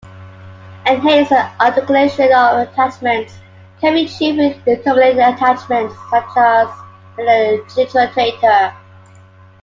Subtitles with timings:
[0.87, 3.35] Enhanced articulation of attachments
[3.79, 6.69] can be achieved with intermediate attachments such as
[7.17, 8.75] the tiltrotator.